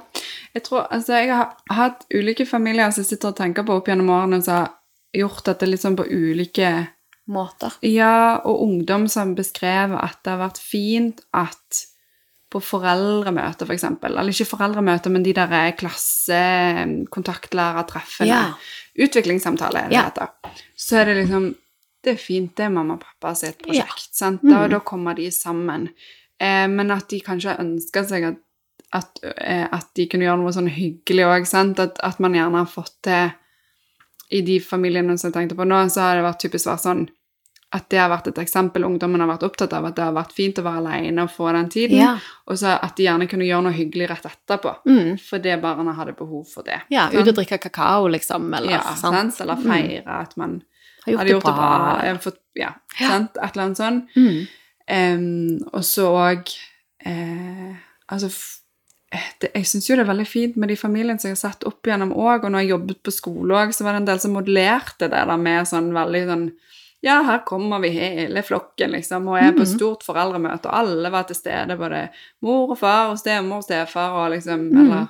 [0.53, 4.09] Jeg tror Altså, jeg har hatt ulike familier som sitter og tenker på opp gjennom
[4.09, 4.69] årene, som har
[5.13, 6.87] gjort dette sånn på ulike
[7.31, 7.71] Måter.
[7.85, 11.85] Ja, og ungdom som beskrev at det har vært fint at
[12.51, 18.53] på foreldremøter, for eksempel, eller ikke foreldremøter, men de der klassekontaktlærertreffene, Ja.
[18.99, 20.03] utviklingssamtale er det Ja.
[20.09, 20.27] heter,
[20.75, 21.55] så er det liksom
[22.03, 23.83] Det er fint, det er mamma og pappa sitt Ja.
[23.83, 24.41] prosjekt, sant?
[24.41, 24.69] Da, Mm.
[24.71, 25.89] da kommer de sammen.
[26.39, 28.35] Eh, men at de kanskje ønsker seg at,
[28.93, 31.47] at, eh, at de kunne gjøre noe sånn hyggelig òg?
[31.79, 33.31] At, at man gjerne har fått til
[34.31, 37.09] I de familiene som jeg tenkte på nå, så har det vært typisk vært sånn
[37.73, 40.31] at det har vært et eksempel ungdommen har vært opptatt av, at det har vært
[40.35, 42.17] fint å være alene og få den tiden, Ja.
[42.47, 45.17] og så at de gjerne kunne gjøre noe hyggelig rett etterpå, Mm.
[45.19, 46.81] fordi barna hadde behov for det.
[46.89, 47.21] ja sånn?
[47.21, 49.15] ut og drikke kakao, liksom, eller ja, sant?
[49.33, 49.39] sant?
[49.41, 50.03] Eller Mm.
[50.07, 50.63] at man
[51.05, 51.77] Har gjort, hadde gjort det bra.
[51.79, 52.01] bra.
[52.03, 53.07] eh, Fått, ja, Ja.
[53.07, 53.37] sant?
[53.41, 54.07] Et eller annet sånt.
[54.17, 54.47] Mm.
[54.91, 56.49] Um, og så òg
[57.05, 57.75] eh,
[58.09, 58.29] Altså
[59.39, 61.63] det, Jeg syns jo det er veldig fint med de familiene som jeg har sett
[61.67, 64.19] opp igjennom òg, og når jeg jobbet på skole òg, så var det en del
[64.23, 66.51] som modellerte det der med sånn veldig sånn
[67.03, 69.71] Ja, her kommer vi hele flokken, liksom, og er på Mhm.
[69.71, 72.09] stort foreldremøte, og alle var til stede, både
[72.41, 74.77] mor og far og stemor og stefar og liksom mm.
[74.81, 75.07] Eller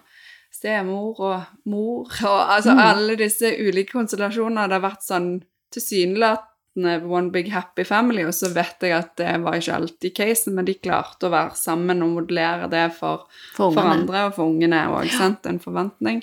[0.54, 2.80] stemor og mor og altså mm.
[2.80, 4.68] alle disse ulike konstellasjoner.
[4.68, 9.32] Det har vært sånn tilsynelatende one big happy family, og så vet jeg at det
[9.44, 13.74] var ikke alltid casen, men de klarte å være sammen og modellere det for, For
[13.76, 15.46] for andre og for ungene òg, sant?
[15.50, 16.22] En forventning.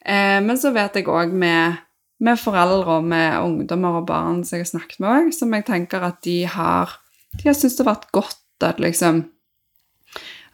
[0.00, 1.76] Eh, men så vet jeg òg med,
[2.22, 5.66] med foreldre og med ungdommer og barn som jeg har snakket med òg, som jeg
[5.68, 7.00] tenker at de har
[7.36, 9.26] De har syntes det har vært godt at liksom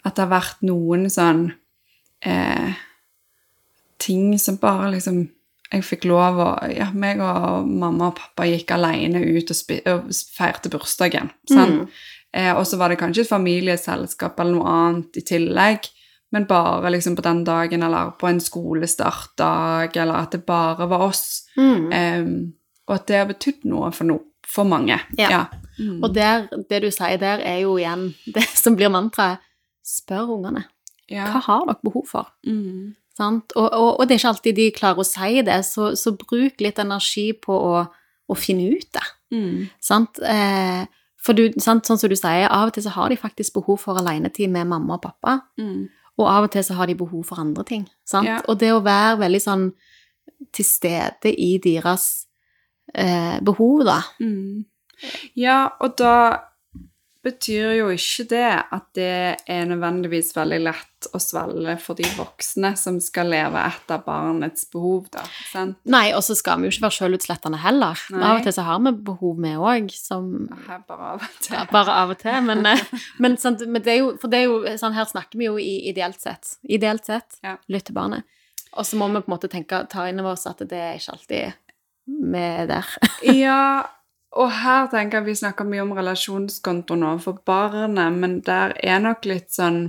[0.03, 1.53] At det har vært noen sånn
[2.27, 2.73] eh,
[4.03, 5.29] ting som bare liksom
[5.73, 10.11] Jeg fikk lov å Ja, meg og mamma og pappa gikk alene ut og, og
[10.37, 11.31] feirte bursdagen.
[11.51, 11.87] Mm.
[12.33, 15.89] Eh, og så var det kanskje et familieselskap eller noe annet i tillegg,
[16.33, 21.09] men bare liksom på den dagen, eller på en skolestartdag, eller at det bare var
[21.11, 21.45] oss.
[21.57, 21.91] Mm.
[21.93, 22.23] Eh,
[22.89, 24.97] og at det har betydd noe for, no, for mange.
[25.21, 25.45] Ja.
[25.79, 26.01] Mm.
[26.03, 29.45] Og der, det du sier der, er jo igjen det som blir mantraet.
[29.83, 30.67] Spør ungene.
[31.11, 31.27] ja.
[31.33, 32.29] Hva har dere behov for?
[32.47, 32.93] Mm.
[33.19, 33.53] Sant?
[33.61, 36.61] Og, og, og det er ikke alltid de klarer å si det, så, så bruk
[36.65, 37.83] litt energi på å,
[38.33, 39.05] å finne ut det.
[39.37, 39.67] Mm.
[39.85, 40.21] Sant?
[40.25, 40.87] Eh,
[41.23, 43.79] for du, sant, sånn som du sier, av og til så har de faktisk behov
[43.85, 45.89] for alenetid med mamma og pappa, Mm.
[46.19, 47.85] og av og til så har de behov for andre ting.
[48.09, 48.27] Sant?
[48.27, 48.41] Ja.
[48.49, 49.69] Og det å være veldig sånn
[50.53, 52.27] til stede i deres
[52.95, 54.01] eh, behov, da.
[54.21, 54.65] Mm.
[55.39, 56.15] Ja, og da
[57.23, 59.11] betyr jo ikke det at det
[59.51, 65.09] er nødvendigvis veldig lett å svelge for de voksne som skal leve etter barnets behov,
[65.15, 65.23] da.
[65.51, 65.79] Sant?
[65.91, 68.03] Nei, og så skal vi jo ikke være sjølutslettende heller.
[68.15, 68.23] Nei.
[68.27, 70.29] Av og til så har vi behov, vi òg, som
[70.89, 71.57] bare av og til.
[71.57, 72.85] ja, Bare av og til, men, eh,
[73.23, 75.57] men, sant, men det er jo For det er jo sånn, her snakker vi jo
[75.63, 76.57] i ideelt sett.
[76.69, 77.57] Ideelt sett, Ja.
[77.69, 78.23] lytt til barnet.
[78.75, 80.95] Og så må vi på en måte tenke, ta inn over oss at det er
[80.99, 81.53] ikke alltid
[82.33, 82.87] vi er der.
[83.31, 83.59] Ja,
[84.33, 89.03] og her tenker jeg vi snakker mye om relasjonskonto nå for barnet, men der er
[89.05, 89.83] nok litt sånn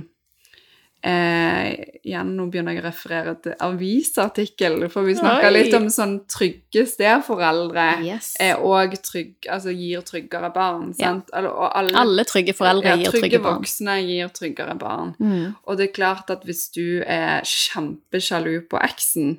[1.04, 1.70] eh,
[2.04, 5.54] Igjen, nå begynner jeg å referere til avisartikkel, for vi snakker Oi.
[5.56, 7.86] litt om sånn trygge steforeldre.
[8.04, 8.34] Yes.
[8.42, 10.90] er òg trygg, altså gir tryggere barn.
[10.98, 11.14] Ja.
[11.14, 11.32] Sant?
[11.32, 13.62] Eller, og alle, Alle trygge foreldre ja, gir trygge trygge barn.
[13.62, 15.14] voksne gir tryggere barn.
[15.20, 15.54] Mm.
[15.64, 19.38] Og det er klart at hvis du er kjempesjalu på eksen,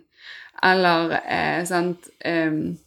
[0.66, 2.80] eller eh, sant em,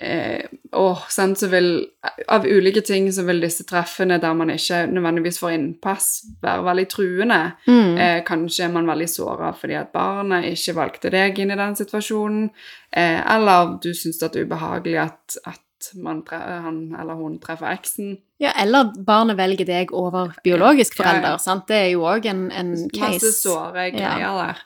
[0.00, 1.86] eh, oh, sant, så vil
[2.32, 6.06] Av ulike ting så vil disse treffene der man ikke nødvendigvis får innpass,
[6.42, 7.40] være veldig truende.
[7.68, 7.96] Mm.
[7.98, 11.76] Eh, kanskje er man veldig såra fordi at barnet ikke valgte deg inn i den
[11.76, 12.50] situasjonen,
[12.92, 15.60] eh, eller du syns det er ubehagelig at, at
[15.94, 18.18] han eller hun treffer eksen.
[18.40, 21.36] Ja, eller barnet velger deg over biologisk Ja, ja.
[21.38, 21.66] sant?
[21.68, 23.32] Det er jo òg en, en Masse case.
[23.42, 23.96] såre Ja.
[23.96, 24.60] greier der.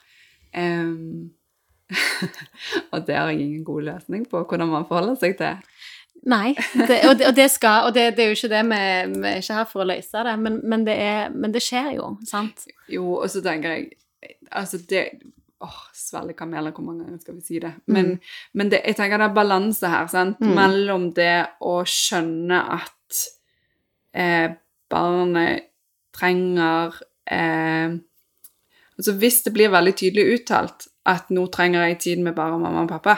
[0.55, 1.31] Em,
[2.93, 5.59] og det har jeg ingen god løsning på hvordan man forholder seg til.
[6.25, 8.77] Nei, det, og, det, og det skal Og det, det er jo ikke det vi,
[9.13, 11.91] vi er ikke her for å løse det, men, men, det, er, men det skjer
[11.99, 12.65] jo, sant?
[12.89, 13.91] Jo, og så tenker jeg
[14.49, 15.03] Altså, det
[15.65, 17.71] Åh, svelge kameler, hvor mange ganger skal vi si det?
[17.87, 18.17] Men,
[18.53, 20.41] men det, jeg tenker det er balanse her, sant?
[20.43, 20.51] Mm.
[20.57, 23.21] Mellom det å skjønne at
[24.19, 24.49] eh,
[24.91, 25.69] barnet
[26.15, 26.99] trenger
[27.31, 27.95] eh,
[28.95, 32.83] Altså hvis det blir veldig tydelig uttalt at nå trenger jeg tid med bare mamma
[32.83, 33.17] og pappa,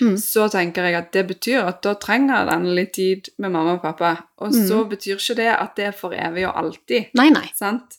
[0.00, 0.14] Mm.
[0.16, 3.82] så tenker jeg at det betyr at da trenger den litt tid med mamma og
[3.82, 4.14] pappa.
[4.38, 4.88] Og så Mm.
[4.88, 7.10] betyr ikke det at det er for evig og alltid.
[7.14, 7.50] Nei, nei.
[7.54, 7.98] Sant?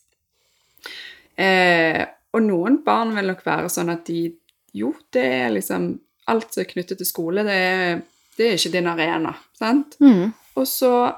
[1.37, 4.33] Eh, og noen barn vil nok være sånn at de
[4.73, 8.01] Jo, det er liksom Alt som er knyttet til skole, det er,
[8.37, 9.35] det er ikke din arena.
[9.53, 9.95] Sant?
[10.01, 10.33] Mm.
[10.57, 11.13] Og så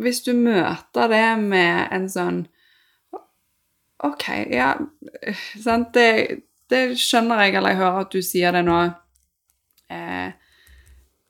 [0.00, 2.46] Hvis du møter det med en sånn
[4.02, 4.74] OK, ja
[5.62, 5.94] Sant?
[5.94, 8.78] Det, det skjønner jeg, eller jeg hører at du sier det nå.
[9.92, 10.32] Eh,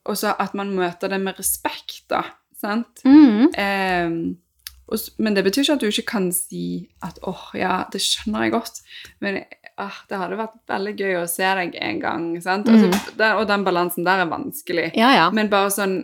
[0.05, 2.23] og så at man møter det med respekt, da.
[2.55, 3.03] Sant?
[3.05, 3.51] Mm.
[3.53, 4.17] Eh,
[4.85, 6.65] og, men det betyr ikke at du ikke kan si
[7.05, 8.81] at åh, ja, det skjønner jeg godt,
[9.23, 9.39] men
[9.81, 12.27] ah, det hadde vært veldig gøy å se deg en gang.
[12.43, 12.69] Sant?
[12.69, 14.91] Altså, den, og den balansen der er vanskelig.
[14.97, 15.31] Ja, ja.
[15.35, 16.03] Men bare sånn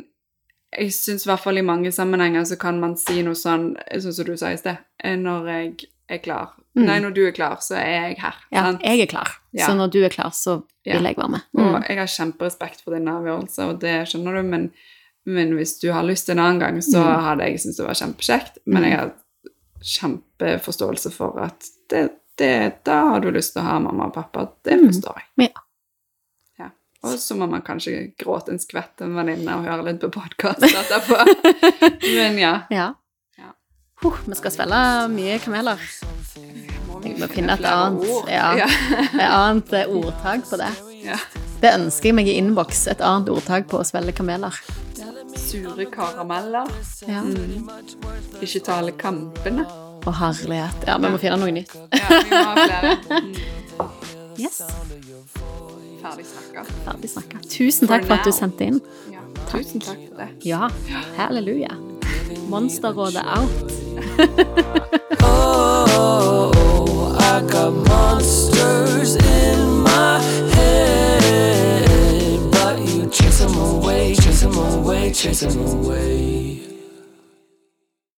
[0.72, 4.14] Jeg syns i hvert fall i mange sammenhenger så kan man si noe sånn, sånn
[4.16, 6.52] som du sa i sted, eh, når jeg er klar.
[6.76, 6.86] Mm.
[6.88, 8.36] Nei, når du er klar, så er jeg her.
[8.52, 8.62] ja.
[8.64, 8.82] sant?
[8.84, 9.28] Jeg er klar.
[9.54, 9.66] Ja.
[9.68, 11.02] Så når du er klar, så vil Ja.
[11.02, 11.42] jeg være med.
[11.58, 11.84] Og Mm.
[11.90, 14.72] jeg har kjemperespekt for din avgjørelse, og det skjønner du, men,
[15.26, 17.24] men hvis du har lyst en annen gang, så Mm.
[17.24, 18.58] hadde jeg syntes det var kjempekjekt.
[18.66, 19.12] Men jeg har
[19.84, 24.48] kjempeforståelse for at det, det, da har du lyst til å ha mamma og pappa.
[24.64, 24.88] Det Mm.
[24.88, 25.50] forstår jeg.
[25.52, 25.62] Ja.
[26.60, 26.70] Ja.
[27.04, 30.10] Og så må man kanskje gråte en skvett til en venninne og høre litt på
[30.12, 31.18] podkast etterpå.
[32.16, 32.62] Men ja.
[32.70, 32.94] Ja.
[34.04, 34.12] Ja.
[34.26, 34.82] Vi skal svelge
[35.14, 35.82] mye kameler.
[37.02, 38.48] Jeg må finne et annet, ja.
[38.62, 40.70] Et annet eh, ordtak på det.
[41.62, 42.88] Det ønsker jeg meg i innboks.
[42.92, 44.58] Et annet ordtak på å svelge kameler.
[45.38, 46.70] Sure karameller.
[47.08, 47.22] Ja.
[47.26, 47.70] Mm.
[48.42, 49.66] Ikke tale kampene.
[50.02, 50.86] Og herlighet.
[50.88, 51.74] Ja, vi må finne noe nytt.
[51.94, 52.98] Ja, vi må ha flere.
[53.82, 54.38] Mm.
[54.40, 54.62] Yes.
[56.02, 56.64] Ferdig snakka.
[56.86, 57.40] Ferdig snakka.
[57.52, 58.78] Tusen takk for at du sendte inn.
[59.12, 60.28] Ja, tusen takk for det.
[60.48, 60.70] Ja.
[61.18, 61.76] Halleluja.
[62.52, 63.50] Monsterrådet out.
[65.24, 70.20] Oh, I got monsters in my
[70.56, 76.71] head, but you chase them away, chase them away, chase them away.